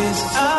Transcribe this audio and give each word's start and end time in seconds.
is 0.00 0.22
out. 0.36 0.57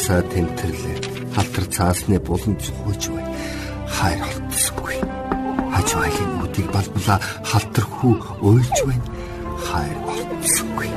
Халаасаа 0.00 0.22
тэмтэрлээ. 0.32 0.98
Халтар 1.36 1.66
цаасны 1.74 2.18
булан 2.20 2.56
цохож 2.56 3.02
бай. 3.12 3.24
Хайр 3.96 4.20
олдсонгүй 4.24 4.96
хаж 5.74 5.88
байгалийн 5.94 6.32
үдийг 6.44 6.68
балбала 6.72 7.16
халтар 7.44 7.84
хүү 7.84 8.14
уйлж 8.48 8.78
байна. 8.88 9.06
Хайр 9.68 9.96
олдсонгүй 10.14 10.88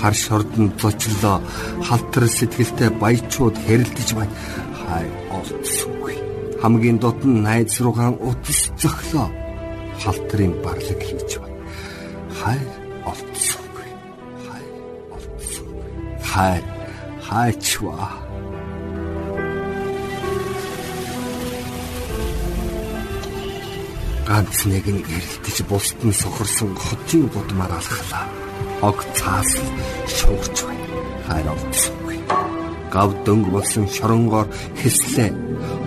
хар 0.00 0.14
шордон 0.14 0.72
зочлоо. 0.80 1.38
Халтар 1.84 2.24
сэтгэлтэй 2.28 2.90
баячууд 3.02 3.56
хэрэлдэж 3.60 4.08
байна. 4.16 4.34
Хайр 4.80 5.12
олдсонгүй 5.36 6.16
хамгийн 6.62 6.98
дотн 7.04 7.44
найз 7.44 7.80
руугаан 7.84 8.16
утас 8.16 8.72
зөглөө 8.80 9.28
халтрын 10.00 10.52
барлаг 10.64 11.00
хийж 11.04 11.19
хайр 16.40 16.64
хайчваа 17.28 18.08
ганц 24.28 24.58
нэг 24.72 24.86
нь 24.88 25.04
гэрэлтэж 25.04 25.56
бусд 25.68 25.98
нь 26.06 26.16
сохорсон 26.22 26.72
хотын 26.84 27.28
будмаар 27.34 27.72
алхлаа. 27.76 28.24
Ог 28.88 28.98
цаас 29.18 29.50
шуугч 30.16 30.56
байна. 30.64 30.86
Хайр 31.28 31.46
олдсонгүй. 31.52 32.18
Гав 32.94 33.10
дөнгө 33.26 33.50
болсон 33.56 33.84
шоронгоор 33.96 34.48
хэслээ. 34.80 35.30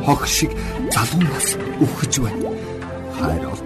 Хог 0.06 0.22
шиг 0.36 0.52
залуунаас 0.94 1.50
үхэж 1.84 2.14
байна. 2.24 2.50
Хайр 3.18 3.44
олдсонгүй. 3.50 3.63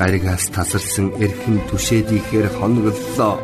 Гаригаас 0.00 0.44
тасарсан 0.56 1.06
эрхэн 1.24 1.56
түшээд 1.68 2.08
ихээр 2.18 2.48
хоноглолоо. 2.56 3.36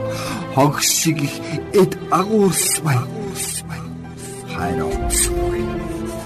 Хог 0.55 0.75
шиг 0.81 1.19
их 1.29 1.37
эд 1.83 1.93
агуурс 2.21 2.81
байна. 2.87 3.05
Хайр 4.55 4.81
олдсонгүй. 4.89 5.63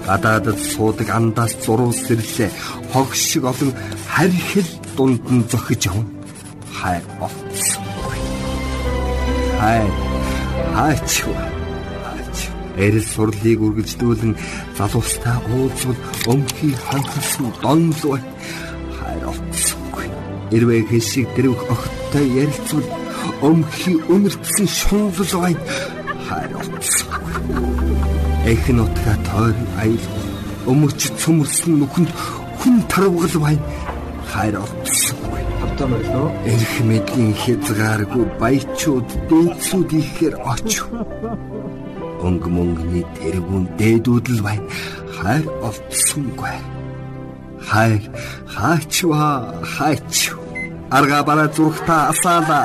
Гадаадд 0.07 0.59
суудаг 0.71 1.09
андаас 1.19 1.53
зурвал 1.63 1.91
сэрлээ. 1.91 2.49
Хог 2.93 3.09
шиг 3.13 3.43
олон 3.51 3.71
харьхил 4.13 4.71
дунд 4.95 5.23
нь 5.35 5.47
зохиж 5.51 5.81
явна. 5.91 6.07
Хайр 6.79 7.03
олдсонгүй. 7.25 8.19
Хайр 9.59 9.91
хаачваа 10.75 11.51
эрэл 12.77 13.03
сурлыг 13.13 13.59
үргэлжлүүлэн 13.65 14.33
залуустай 14.77 15.37
уулзвал 15.51 15.99
өмхий 16.31 16.73
ханхсан 16.87 17.51
донлоо. 17.61 18.17
Хэрвээ 20.51 20.81
хэсэг 20.91 21.27
дэрвх 21.35 21.63
огттой 21.73 22.27
ярилцвал 22.43 22.87
өмхий 23.47 23.97
өнөртсөн 24.13 24.67
шунлал 24.67 25.33
бай 25.39 25.55
олдсонгүй. 26.27 26.51
Эхэн 28.51 28.83
утга 28.83 29.13
тойр 29.31 29.57
аял 29.79 30.05
өмөрч 30.71 31.01
цөмөрсөн 31.21 31.73
нүхэнд 31.79 32.11
хүн 32.59 32.75
тарвгал 32.91 33.35
бай 33.39 33.57
мөрлөө. 35.87 36.27
Эрх 36.51 36.73
мэдлийн 36.89 37.33
хязгааргүй 37.41 38.25
баячууд 38.41 39.09
дээдсүүд 39.29 39.89
ихээр 40.01 40.35
очив 40.53 40.85
өнгө 42.21 42.49
мөнгөний 42.53 43.05
тэргүүн 43.17 43.65
дээдүүд 43.79 44.25
л 44.35 44.41
байна. 44.45 44.67
Хайр 45.17 45.45
олдсонгүй. 45.67 46.55
Хайр 47.69 48.03
хаачва 48.53 49.25
хаач. 49.73 50.40
Арга 50.91 51.23
бараа 51.23 51.49
зүрхтаа 51.55 52.09
асаала 52.11 52.59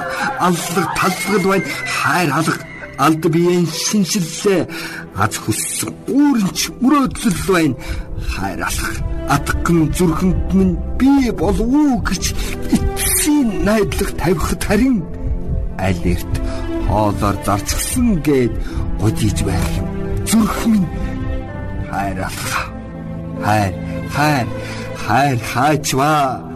аллаг 0.46 0.88
таллагд 0.98 1.44
байна. 1.50 1.66
Хайр 1.98 2.30
алга 2.38 2.64
алд 2.98 3.24
биеийн 3.34 3.66
шинжиллээ 3.66 4.62
аз 5.22 5.34
хүссэн 5.42 5.92
үүрэнч 6.10 6.58
мөрөөдөл 6.82 7.40
байна. 7.50 7.76
Хайр 8.34 8.60
алга 8.68 8.90
атган 9.34 9.80
зүрхэнд 9.96 10.54
минь 10.58 10.76
би 10.98 11.30
болов 11.40 11.60
уу 11.60 11.98
гэж 12.08 12.24
эцсийн 12.74 13.48
найдлага 13.66 14.12
тавихад 14.22 14.62
харин 14.64 14.98
аль 15.78 16.04
эрт 16.12 16.34
хоолоор 16.88 17.36
зарцсан 17.46 18.08
гээд 18.26 18.54
гудиж 19.00 19.38
байх 19.46 19.68
юм. 19.78 19.88
Зүрх 20.28 20.58
минь 20.66 20.88
хайр 21.90 22.18
алха. 22.28 22.62
Хайр, 23.44 23.74
хайр, 24.14 24.46
хайр 25.06 25.38
хаачва. 25.52 26.55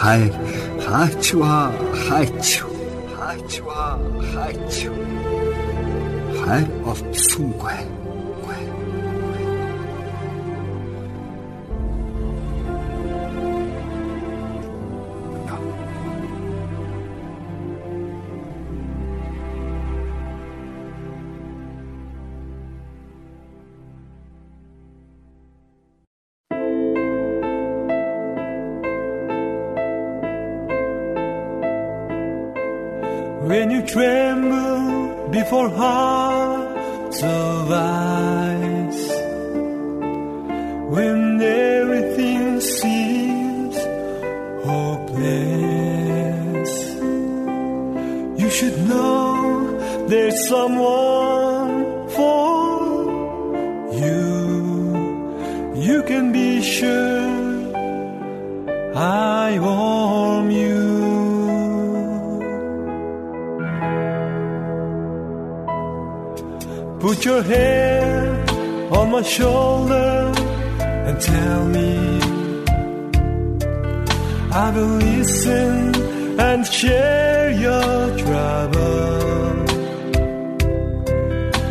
Хайр 0.00 0.34
хаачва 0.84 1.56
хаач 2.04 2.48
хаачва 3.16 3.84
хаач 4.30 4.74
хайр 6.40 6.68
олдсонгүй 6.90 7.95
before 35.46 35.70
hearts 35.70 37.22
of 37.22 37.70
ice, 37.70 39.06
when 40.94 41.40
everything 41.40 42.60
seems 42.60 43.76
hopeless, 44.66 46.72
you 48.42 48.50
should 48.50 48.76
know 48.88 50.08
there's 50.08 50.48
someone 50.48 52.08
for 52.16 53.04
you. 54.02 54.26
You 55.76 56.02
can 56.10 56.32
be 56.32 56.60
sure 56.60 57.46
I 58.96 59.60
warm 59.60 59.75
Put 67.06 67.24
your 67.24 67.40
hand 67.40 68.50
on 68.90 69.12
my 69.12 69.22
shoulder 69.22 70.32
and 71.06 71.20
tell 71.20 71.64
me 71.66 72.18
I 74.50 74.72
will 74.74 74.96
listen 75.08 75.94
and 76.40 76.66
share 76.66 77.50
your 77.52 78.18
trouble. 78.18 79.22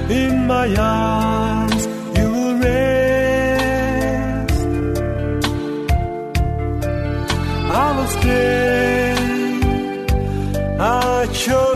In 0.09 0.47
my 0.47 0.73
arms 0.73 1.85
you 2.17 2.27
will 2.35 2.55
rest. 2.67 3.05
I 7.83 7.87
will 7.97 8.11
stay 8.19 9.15
at 10.79 11.47
your 11.47 11.75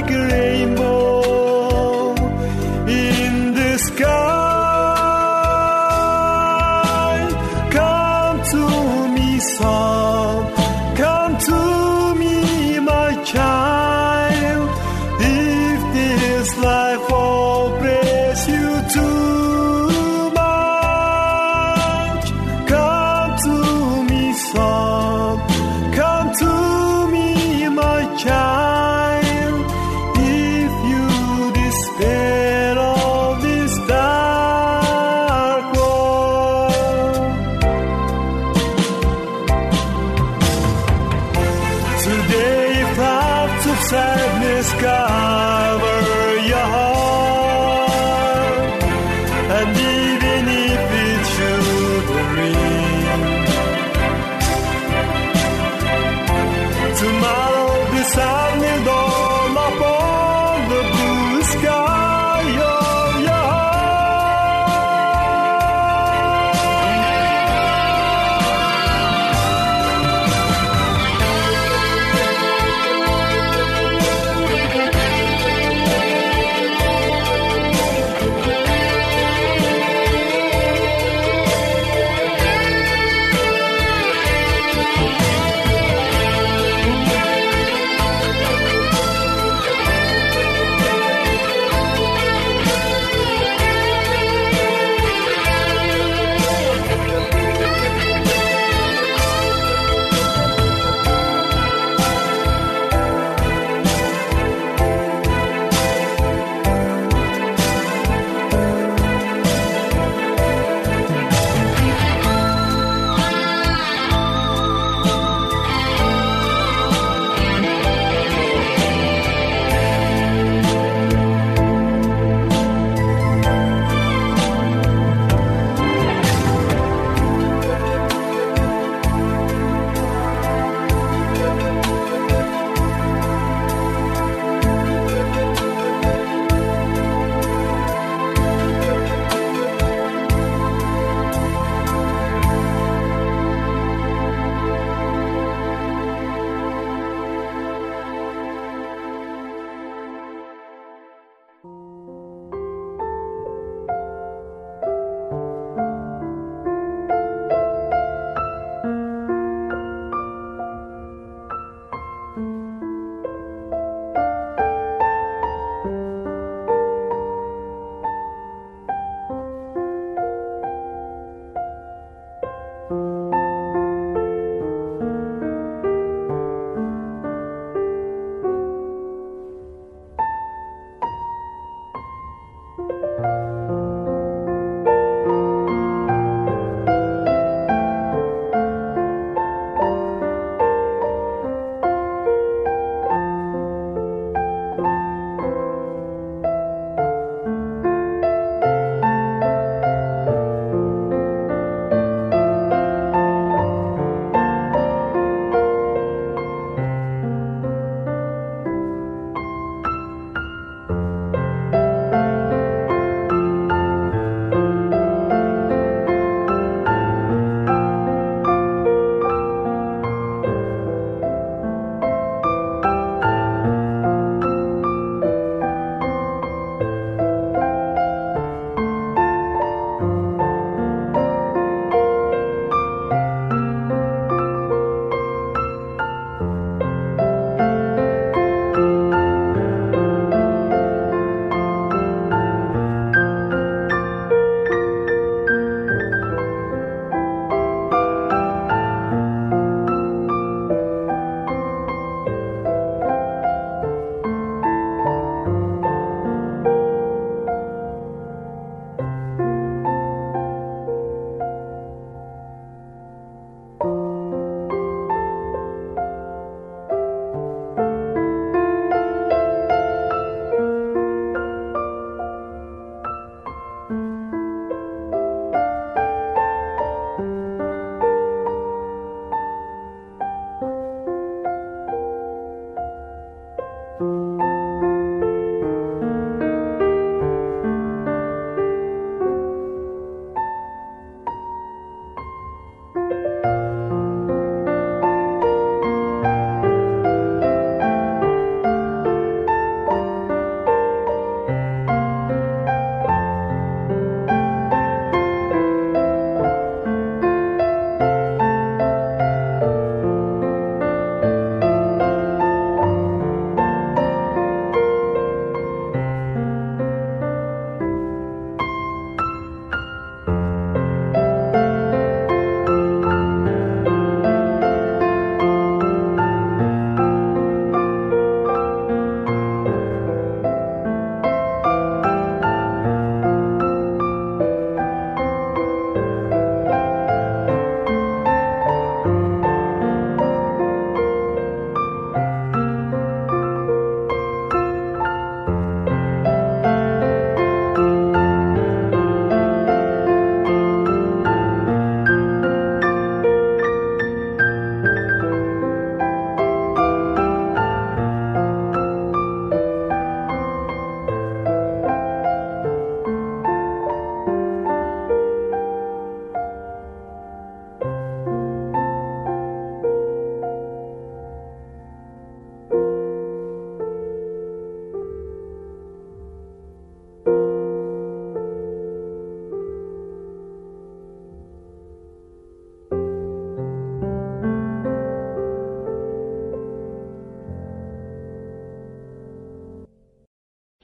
like 0.00 0.10
a 0.12 0.28
rainbow. 0.28 0.79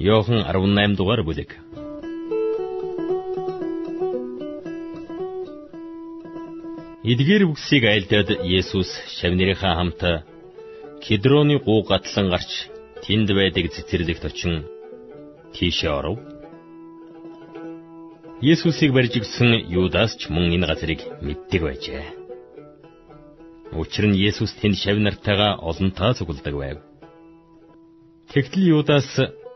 Йохан 0.07 0.41
18 0.47 0.95
дугаар 0.99 1.23
бүлэг. 1.27 1.51
Эдгээр 7.13 7.43
үгсийг 7.51 7.83
айлдаад 7.91 8.31
Есүс 8.59 8.91
шавнырийнхаа 9.19 9.75
хамт 9.79 10.03
Кедроны 11.05 11.57
гуу 11.67 11.83
гатлан 11.91 12.31
гарч 12.35 12.51
тэнд 13.03 13.29
байдаг 13.39 13.65
цэцэрлэгт 13.75 14.25
очин 14.31 14.55
тийшээ 15.55 15.91
оров. 15.99 16.19
Есүсийг 18.53 18.91
барьж 18.95 19.13
гисэн 19.19 19.51
Юдас 19.81 20.15
ч 20.21 20.31
мөн 20.35 20.55
энэ 20.55 20.67
газрыг 20.71 21.01
мэддэг 21.27 21.63
байжээ. 21.67 22.05
Учир 23.81 24.07
нь 24.07 24.19
Есүс 24.29 24.53
тэнд 24.61 24.77
шав 24.83 24.99
нартайгаа 25.03 25.59
олонтаа 25.69 26.15
цугладаг 26.15 26.55
байв. 26.63 26.79
Тэгтэл 28.31 28.71
Юдас 28.79 29.09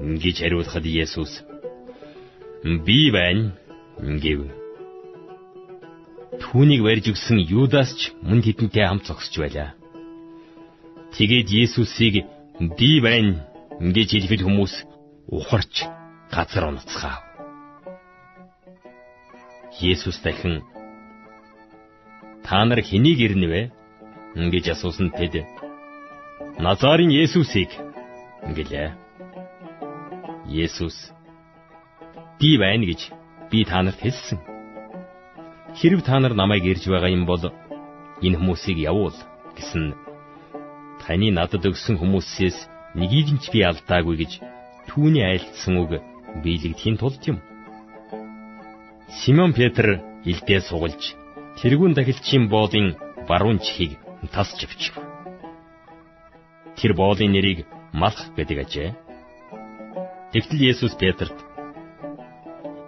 гэж 0.00 0.36
хариулахад 0.42 0.84
Есүс 0.84 1.42
би 2.64 3.10
байна 3.12 3.52
гэв. 3.98 4.50
Түүнийг 6.40 6.82
барьж 6.82 7.12
өгсөн 7.12 7.38
Юдас 7.44 7.94
ч 7.94 8.10
мөн 8.22 8.42
тэдэнтэй 8.42 8.84
хамт 8.86 9.06
зогсож 9.06 9.34
байлаа. 9.38 9.70
Тэгээд 11.14 11.48
Есүсийг 11.50 12.26
би 12.58 12.90
байна 12.98 13.46
гэж 13.78 14.08
хэлэхэд 14.18 14.42
хүмүүс 14.42 14.74
ухарч 15.30 15.86
газар 16.32 16.64
унацгаав. 16.72 17.22
Есүс 19.78 20.18
дахин 20.24 20.62
та 22.42 22.64
нар 22.64 22.82
хэнийг 22.82 23.18
ирнэвэ 23.20 23.62
гэж 24.34 24.64
асуусан 24.74 25.10
тэд 25.14 25.46
Назарын 26.58 27.10
Есүсийг 27.10 27.70
гэлээ. 28.56 29.03
Есүс 30.46 31.12
би 32.40 32.58
байна 32.58 32.84
гэж 32.84 33.10
би 33.50 33.64
та 33.64 33.82
нарт 33.82 34.00
хэлсэн. 34.00 34.38
Хэрв 35.78 36.02
та 36.04 36.20
нар 36.20 36.34
намайг 36.34 36.64
ирж 36.64 36.84
байгаа 36.88 37.10
юм 37.10 37.24
бол 37.26 37.52
энэ 38.22 38.38
хүмүүсийг 38.38 38.78
явуул 38.78 39.16
гэсэн 39.56 39.94
таны 41.02 41.28
надад 41.32 41.64
өгсөн 41.64 41.96
хүмүүсээс 41.98 42.58
нэгийг 42.98 43.28
нь 43.34 43.42
ч 43.42 43.50
би 43.52 43.60
алдаагүй 43.64 44.16
гэж 44.22 44.32
түүний 44.88 45.24
айлтсан 45.24 45.74
үг 45.82 45.90
биелэгдэхийн 46.42 46.96
тулд 47.00 47.22
юм. 47.30 47.38
Симон 49.20 49.52
Петр 49.52 50.02
илдээ 50.24 50.60
сугалж 50.68 51.02
тэрүүн 51.58 51.92
дахилчийн 51.94 52.48
боолын 52.52 52.96
баруун 53.28 53.58
чихийг 53.64 53.98
тасч 54.34 54.58
авчив. 54.64 54.94
Тэр 56.76 56.92
боолын 56.94 57.32
нэрийг 57.32 57.66
Малх 57.94 58.18
гэдэг 58.34 58.58
ажээ. 58.66 58.90
Тэгтэл 60.34 60.66
Есүс 60.74 60.98
Петрт 60.98 61.36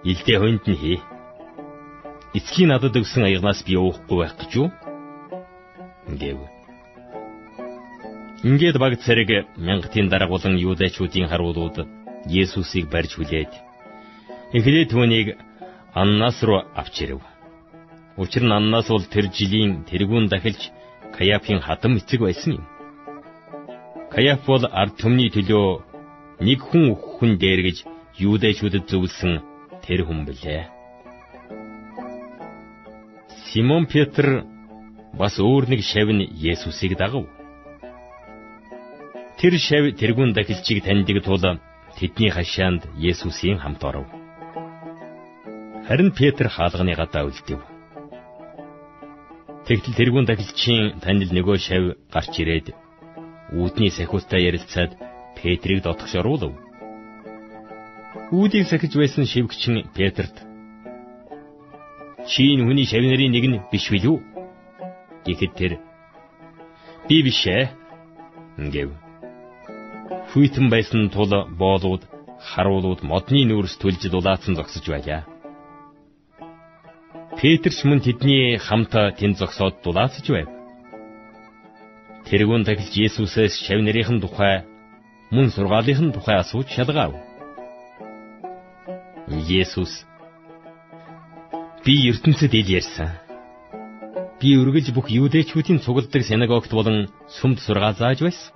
"Илдээ 0.02 0.38
хонд 0.42 0.66
нь 0.66 0.80
хий. 0.82 0.98
Эцгийн 2.34 2.74
надад 2.74 2.98
өгсөн 2.98 3.22
аягнаас 3.22 3.62
би 3.62 3.78
уухгүй 3.78 4.18
байх 4.18 4.34
гэж 4.34 4.50
юу?" 4.58 4.68
гэв. 6.10 6.42
Ингээд 8.42 8.76
баг 8.82 8.98
цэрэг 8.98 9.30
мянгатын 9.62 10.10
дараагуулан 10.10 10.58
юудэчүүдийн 10.58 11.30
харуулууд 11.30 11.86
Есүсийг 12.26 12.90
барьж 12.90 13.14
хүлээд 13.14 13.52
эхлээд 14.56 14.90
түүнийг 14.90 15.38
Аннас 15.94 16.42
руу 16.42 16.66
авч 16.74 16.96
ирэв. 17.06 17.22
Учир 18.18 18.42
нь 18.42 18.56
Аннас 18.58 18.90
бол 18.90 19.06
тэр 19.06 19.30
жилийн 19.30 19.86
тэргүүн 19.86 20.26
дахилж 20.26 20.74
Каяфын 21.14 21.62
хатам 21.62 21.94
эцэг 21.94 22.20
байсан 22.26 22.58
юм. 22.58 22.64
Каяф 24.10 24.42
бол 24.50 24.66
ард 24.66 24.98
түмний 24.98 25.30
төлөө 25.30 25.85
нэг 26.40 26.60
хүн 26.60 26.94
хүн 26.94 27.38
дээр 27.40 27.60
гэж 27.66 27.78
юудэчүүдэд 28.20 28.84
зөвлөсөн 28.90 29.40
тэр 29.84 30.04
хүн 30.04 30.24
билээ. 30.28 30.68
Симон 33.48 33.86
Петр 33.86 34.44
бас 35.16 35.40
өөр 35.40 35.64
нэг 35.72 35.80
шав 35.80 36.08
нь 36.12 36.28
Есүсийг 36.28 36.96
дагав. 37.00 37.24
Тэр 39.38 39.54
шав 39.56 39.84
тэрүүн 39.96 40.32
дахилчийг 40.36 40.84
таньдаг 40.84 41.24
тул 41.24 41.40
тэдний 41.96 42.30
хашаанд 42.30 42.82
Есүсийн 43.00 43.58
хамт 43.58 43.82
оров. 43.84 44.06
Харин 45.88 46.10
Петр 46.12 46.48
хаалганы 46.52 46.92
гадаа 47.00 47.24
үлдэв. 47.28 47.60
Тэгтэл 49.66 49.98
тэрүүн 49.98 50.26
дахилчийн 50.28 51.00
танил 51.00 51.32
нөгөө 51.32 51.56
шав 51.58 51.84
гарч 52.12 52.32
ирээд 52.42 52.76
үүдний 53.56 53.90
сахиустай 53.94 54.44
ярилцаад 54.50 55.05
Петрийг 55.36 55.82
дотгош 55.82 56.14
оруулав. 56.20 56.52
Үүдийг 58.32 58.66
сахиж 58.66 58.92
байсан 58.96 59.24
шивгчин 59.26 59.86
Петрт 59.96 60.36
"Чи 62.26 62.42
энэ 62.52 62.64
хүний 62.66 62.86
шав 62.90 63.02
нарын 63.04 63.32
нэг 63.32 63.44
нь 63.46 63.62
биш 63.70 63.86
билүү?" 63.92 64.18
гэхэд 65.26 65.52
тэр 65.58 65.72
"Би 67.08 67.16
биш 67.22 67.40
ээ" 67.46 67.70
гэв. 68.74 68.90
хүйтэн 70.36 70.66
байсан 70.68 71.08
тул 71.14 71.32
боолууд, 71.60 72.02
харуулууд 72.50 73.00
модны 73.10 73.40
нүүрс 73.48 73.80
төлж 73.80 74.02
дулаацсан 74.12 74.52
зогсож 74.58 74.84
байлаа. 74.84 75.22
Петр 77.40 77.72
ч 77.72 77.80
мөн 77.88 78.00
тэдний 78.04 78.58
хамт 78.66 78.92
тэнд 79.18 79.36
зогсоод 79.40 79.80
дулаацж 79.84 80.26
байв. 80.28 80.48
Тэргүүн 82.28 82.66
тахилж 82.68 82.94
Есүсээс 83.06 83.54
шав 83.64 83.80
нарийнхэн 83.80 84.20
тухай 84.20 84.64
мөн 85.30 85.50
сургаалынхын 85.50 86.12
тухай 86.14 86.38
асууж 86.38 86.68
шалгаав. 86.70 87.14
Есүс 89.26 90.06
би 91.84 91.94
ертөнцид 92.10 92.54
ил 92.54 92.70
ярьсан. 92.78 93.10
Би 94.38 94.54
үргэлж 94.60 94.94
бүх 94.94 95.10
юудэчүүдийн 95.10 95.82
цугладаг 95.82 96.22
синагогт 96.22 96.70
болон 96.70 97.10
сүмд 97.38 97.58
сургаал 97.58 97.98
зааж 97.98 98.22
байсан. 98.22 98.54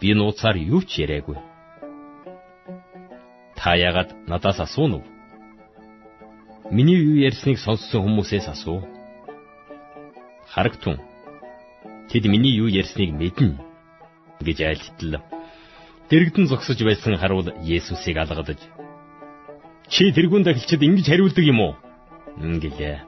Би 0.00 0.14
нууцаар 0.14 0.56
юу 0.58 0.82
ч 0.82 1.06
яриаггүй. 1.06 1.38
Та 3.54 3.76
яагаад 3.78 4.10
надаас 4.26 4.58
асуув? 4.66 5.04
Миний 6.70 6.98
юу 6.98 7.22
ярьсныг 7.28 7.58
сонссон 7.58 8.02
хүмүүсээс 8.02 8.46
асуу. 8.50 8.82
Харагтун. 10.50 10.98
Тэд 12.10 12.24
миний 12.26 12.54
юу 12.58 12.66
ярьсныг 12.66 13.10
мэднэ 13.14 13.69
гэж 14.40 14.58
айлтлаа. 14.64 15.22
Дэрэгдэн 16.10 16.46
зогсож 16.50 16.78
байсан 16.82 17.16
харуул 17.16 17.48
Есүсийг 17.62 18.16
алгадаж 18.18 18.60
Чи 19.90 20.12
тэрүүн 20.14 20.46
дахилчид 20.46 20.82
ингэж 20.86 21.06
хариулдаг 21.10 21.44
юм 21.44 21.60
уу? 21.60 21.74
Ингэлээ. 22.38 23.02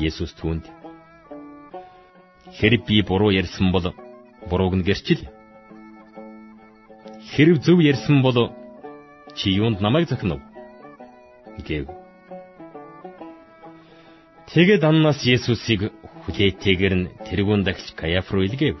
Есүс 0.00 0.32
түүнд 0.40 0.64
Хэрэг 2.56 2.88
би 2.88 3.02
буруу 3.02 3.30
ярьсан 3.30 3.68
бол 3.72 3.92
бурууг 4.48 4.74
нь 4.80 4.86
гэрчил. 4.88 5.28
Хэрэг 7.36 7.60
зөв 7.60 7.78
ярьсан 7.84 8.22
бол 8.24 8.52
чи 9.36 9.52
юунд 9.52 9.80
намайг 9.84 10.08
зохино? 10.08 10.40
гэв. 11.66 11.86
Тэгээд 14.48 14.82
Аннаас 14.88 15.20
Есүсийг 15.28 15.92
хүлээтэйгэр 16.24 16.94
нь 16.96 17.10
тэрүүн 17.28 17.62
дахилч 17.64 17.92
Каяф 17.92 18.32
руу 18.32 18.48
илгээв. 18.48 18.80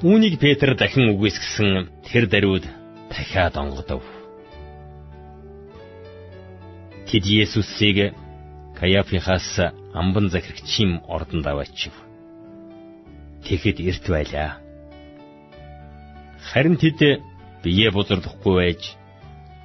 Үүнийг 0.00 0.40
Петр 0.40 0.72
дахин 0.80 1.12
үгүйсгэсэн 1.12 1.92
тэр 2.08 2.24
даруйд 2.24 2.64
дахиад 3.12 3.52
онгодов. 3.60 4.00
Тэд 7.04 7.24
Есүсийг 7.28 8.16
Каяфихаас 8.80 9.60
амбан 9.92 10.32
захирагчийн 10.32 11.04
ордонд 11.04 11.44
аваачив. 11.44 11.92
Тэгэхэд 13.44 13.78
эрт 13.84 14.04
байлаа. 14.08 14.50
Харин 16.48 16.80
тэд 16.80 17.20
бие 17.60 17.92
бузарлахгүй 17.92 18.54
байж 18.56 18.82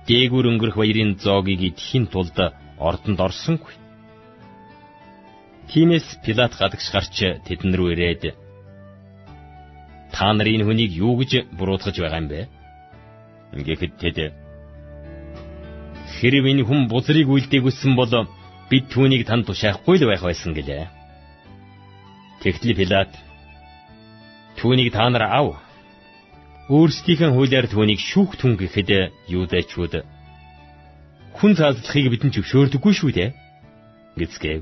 дээгүр 0.04 0.52
өнгөрөх 0.52 0.76
баярын 0.76 1.16
зоогийг 1.16 1.62
идэхийн 1.72 2.12
тулд 2.12 2.36
ордонд 2.76 3.20
орсонгүй. 3.24 3.72
Тиймээс 5.72 6.20
Пилат 6.28 6.60
гадагш 6.60 6.92
гарч 6.92 7.16
тэдэн 7.48 7.72
рүү 7.72 7.96
ирээд 7.96 8.45
та 10.12 10.34
нар 10.34 10.48
энэ 10.48 10.66
хүнийг 10.66 10.92
юу 10.94 11.18
гэж 11.20 11.32
буруутгаж 11.58 11.96
байгаа 12.00 12.22
юм 12.22 12.28
бэ? 12.30 12.40
Ингээд 13.56 13.98
тэд 14.02 14.18
Хэрв 16.16 16.44
энэ 16.52 16.64
хүн 16.68 16.88
бузрыг 16.92 17.28
үлдээгүйсэн 17.28 17.94
бол 17.98 18.14
бид 18.70 18.86
түүнийг 18.94 19.24
танд 19.28 19.46
тушаахгүй 19.48 19.96
л 20.00 20.08
байх 20.10 20.24
байсан 20.24 20.54
гэлээ. 20.54 20.86
Тэгтэл 22.42 22.78
Пилат 22.78 23.12
түүнийг 24.58 24.94
та 24.94 25.10
нар 25.10 25.26
ав. 25.28 25.48
Өөрсдийнхээ 26.70 27.30
хуулиар 27.34 27.68
түүнийг 27.70 28.00
шүүх 28.02 28.38
түн 28.42 28.58
гэхэд 28.58 28.90
юудэчүүд 29.30 29.94
хүн 31.38 31.52
цаадлахыг 31.60 32.06
бидэнд 32.10 32.34
зөвшөөрдөггүй 32.36 32.94
шүү 32.96 33.12
дээ. 33.12 33.30
гэцгээв. 34.18 34.62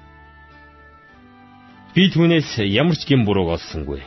би 1.95 2.07
түүнээс 2.13 2.57
ямар 2.71 2.95
ч 2.95 3.03
гэм 3.09 3.25
бурууг 3.27 3.59
олсонгүй 3.59 4.01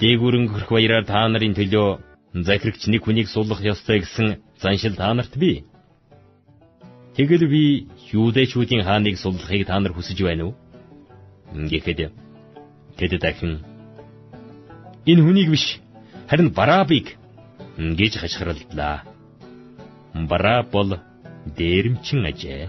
Дээгүрэн 0.00 0.48
хөрх 0.52 0.68
баяраар 0.72 1.04
та 1.08 1.24
нарын 1.28 1.56
төлөө 1.56 1.88
захирагч 2.44 2.82
нэг 2.88 3.00
хүнийг 3.04 3.28
суллах 3.32 3.60
ёстой 3.64 4.04
гэсэн 4.04 4.44
заншил 4.60 4.96
та 4.96 5.08
нарт 5.14 5.32
бий. 5.40 5.64
Тэгэл 7.16 7.48
би 7.48 7.88
юудэчүүдийн 8.12 8.84
хааныг 8.84 9.16
суллахыг 9.16 9.64
та 9.66 9.80
нар 9.80 9.92
хүсэж 9.96 10.20
байна 10.20 10.52
уу? 10.52 10.54
Ингээд 11.56 12.12
тэд 12.96 13.12
дахин 13.24 13.64
энэ 15.08 15.24
хүнийг 15.24 15.48
биш 15.48 15.80
харин 16.28 16.52
Барабыг 16.52 17.16
гэж 17.76 18.12
хашгиралдлаа. 18.20 19.04
Бараа 20.12 20.60
бол 20.62 21.00
дээрэмчин 21.56 22.20
ажээ. 22.30 22.68